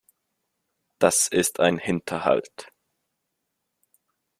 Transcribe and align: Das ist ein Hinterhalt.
Das 0.97 1.27
ist 1.27 1.59
ein 1.59 1.77
Hinterhalt. 1.77 2.71